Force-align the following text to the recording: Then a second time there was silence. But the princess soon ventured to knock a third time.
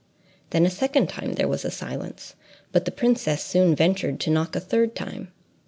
Then 0.49 0.65
a 0.65 0.71
second 0.71 1.09
time 1.09 1.33
there 1.33 1.47
was 1.47 1.61
silence. 1.71 2.33
But 2.71 2.85
the 2.85 2.91
princess 2.91 3.43
soon 3.43 3.75
ventured 3.75 4.19
to 4.21 4.31
knock 4.31 4.55
a 4.55 4.59
third 4.59 4.95
time. 4.95 5.31